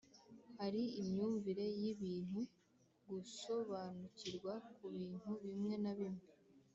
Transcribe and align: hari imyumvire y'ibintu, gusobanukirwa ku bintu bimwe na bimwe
hari 0.59 0.83
imyumvire 1.01 1.65
y'ibintu, 1.81 2.41
gusobanukirwa 3.09 4.53
ku 4.75 4.83
bintu 4.93 5.29
bimwe 5.43 5.73
na 5.83 5.93
bimwe 5.99 6.25